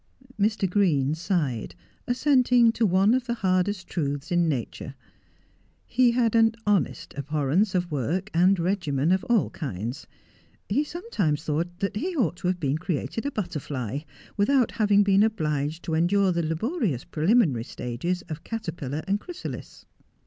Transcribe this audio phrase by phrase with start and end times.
[0.39, 0.67] Mr.
[0.67, 1.75] Green sighed,
[2.07, 4.95] assenting to one of the hardest truths in nature,
[5.85, 10.07] He had an honest abhorrence of work and regimen of all kinds.
[10.67, 13.99] He sometimes thought that he ought to have been created a butterfly,
[14.37, 19.85] without having been obliged to endure the laborious preliminary stages of caterpillar and chrysalis.